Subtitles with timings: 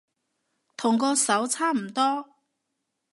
[0.75, 2.27] 同嗰首差唔多